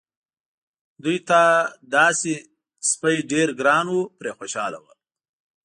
[1.03, 1.41] دوی ته
[1.93, 2.05] دا
[2.91, 4.93] سپی ډېر ګران و پرې خوشاله وو.